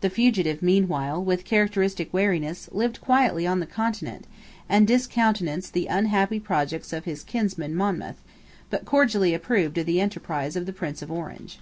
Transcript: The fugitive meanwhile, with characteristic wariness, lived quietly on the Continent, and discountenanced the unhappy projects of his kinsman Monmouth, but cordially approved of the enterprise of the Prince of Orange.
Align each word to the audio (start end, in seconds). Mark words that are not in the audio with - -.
The 0.00 0.08
fugitive 0.08 0.62
meanwhile, 0.62 1.22
with 1.22 1.44
characteristic 1.44 2.10
wariness, 2.14 2.70
lived 2.72 3.02
quietly 3.02 3.46
on 3.46 3.60
the 3.60 3.66
Continent, 3.66 4.26
and 4.66 4.88
discountenanced 4.88 5.74
the 5.74 5.88
unhappy 5.88 6.40
projects 6.40 6.90
of 6.90 7.04
his 7.04 7.22
kinsman 7.22 7.74
Monmouth, 7.74 8.16
but 8.70 8.86
cordially 8.86 9.34
approved 9.34 9.76
of 9.76 9.84
the 9.84 10.00
enterprise 10.00 10.56
of 10.56 10.64
the 10.64 10.72
Prince 10.72 11.02
of 11.02 11.12
Orange. 11.12 11.58